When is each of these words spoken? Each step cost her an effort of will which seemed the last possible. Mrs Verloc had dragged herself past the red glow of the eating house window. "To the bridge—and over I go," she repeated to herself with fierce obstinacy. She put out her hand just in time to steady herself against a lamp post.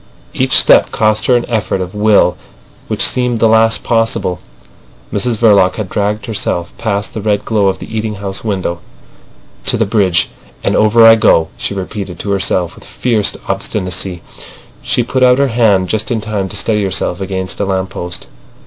Each 0.33 0.53
step 0.57 0.89
cost 0.91 1.27
her 1.27 1.35
an 1.35 1.45
effort 1.47 1.79
of 1.79 1.93
will 1.93 2.35
which 2.87 3.05
seemed 3.05 3.39
the 3.39 3.47
last 3.47 3.83
possible. 3.83 4.39
Mrs 5.13 5.37
Verloc 5.37 5.75
had 5.75 5.89
dragged 5.91 6.25
herself 6.25 6.73
past 6.79 7.13
the 7.13 7.21
red 7.21 7.45
glow 7.45 7.67
of 7.67 7.77
the 7.77 7.95
eating 7.95 8.15
house 8.15 8.43
window. 8.43 8.79
"To 9.67 9.77
the 9.77 9.85
bridge—and 9.85 10.75
over 10.75 11.05
I 11.05 11.13
go," 11.13 11.49
she 11.55 11.75
repeated 11.75 12.17
to 12.17 12.31
herself 12.31 12.73
with 12.73 12.83
fierce 12.83 13.37
obstinacy. 13.47 14.23
She 14.81 15.03
put 15.03 15.21
out 15.21 15.37
her 15.37 15.49
hand 15.49 15.87
just 15.87 16.09
in 16.09 16.19
time 16.19 16.49
to 16.49 16.55
steady 16.55 16.83
herself 16.83 17.21
against 17.21 17.59
a 17.59 17.65
lamp 17.65 17.91
post. 17.91 18.25